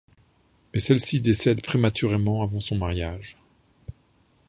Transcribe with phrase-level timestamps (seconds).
[0.73, 3.37] Mais celle-ci décède prématurément avant son mariage.